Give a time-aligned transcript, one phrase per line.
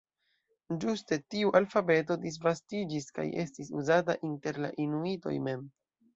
[0.85, 5.71] Ĝuste tiu alfabeto disvastiĝis kaj estis uzata inter la inuitoj mem.